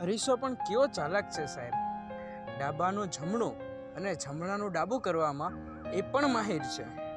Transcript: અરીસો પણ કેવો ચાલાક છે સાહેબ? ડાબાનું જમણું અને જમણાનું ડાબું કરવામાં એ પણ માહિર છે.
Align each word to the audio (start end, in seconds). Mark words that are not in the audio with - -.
અરીસો 0.00 0.36
પણ 0.36 0.54
કેવો 0.54 0.86
ચાલાક 0.86 1.30
છે 1.30 1.46
સાહેબ? 1.46 1.74
ડાબાનું 2.58 3.06
જમણું 3.06 3.54
અને 3.96 4.14
જમણાનું 4.14 4.72
ડાબું 4.72 5.00
કરવામાં 5.00 5.52
એ 5.92 6.00
પણ 6.00 6.30
માહિર 6.30 6.62
છે. 6.62 7.09